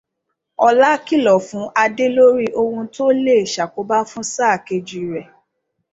[0.67, 5.25] Ọlá kìlọ̀ fún Adé lórí ohun tó leè ṣàkóbá fún sáà kejì rẹ̀.